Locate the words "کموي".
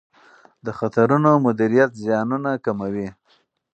2.65-3.07